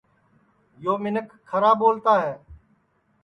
یو 0.83 0.93
منکھ 1.03 1.31
کھرا 1.49 1.71
ٻولتا 1.79 2.13
ہے 2.23 2.33